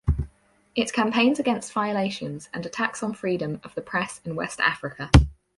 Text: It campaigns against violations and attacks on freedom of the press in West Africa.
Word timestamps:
It 0.73 0.91
campaigns 0.91 1.37
against 1.37 1.71
violations 1.73 2.49
and 2.55 2.65
attacks 2.65 3.03
on 3.03 3.13
freedom 3.13 3.61
of 3.63 3.75
the 3.75 3.83
press 3.83 4.19
in 4.25 4.35
West 4.35 4.59
Africa. 4.59 5.11